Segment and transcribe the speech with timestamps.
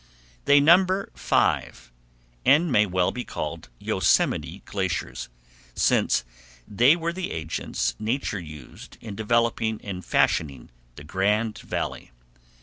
[0.45, 1.91] They number five,
[2.43, 5.29] and may well be called Yosemite glaciers,
[5.75, 6.23] since
[6.67, 12.09] they were the agents Nature used in developing and fashioning the grand Valley.